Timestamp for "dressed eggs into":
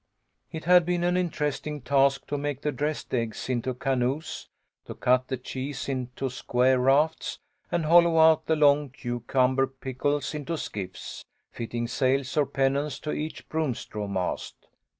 2.71-3.75